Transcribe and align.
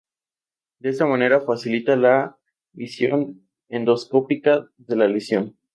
De 0.79 0.89
esta 0.89 1.05
manera 1.05 1.41
facilita 1.41 1.95
la 1.95 2.35
visión 2.73 3.47
endoscópica 3.69 4.67
de 4.79 4.95
la 4.95 5.07
lesión. 5.07 5.59